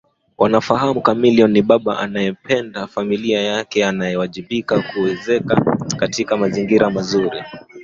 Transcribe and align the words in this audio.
wanafahamu 0.37 1.01
Chameleone 1.01 1.53
ni 1.53 1.61
baba 1.61 1.99
anayeipenda 1.99 2.87
familia 2.87 3.41
yake 3.41 3.85
anayewajibika 3.85 4.83
kuiweka 4.93 5.77
katika 5.97 6.37
mazingira 6.37 6.89
mazuri 6.89 7.43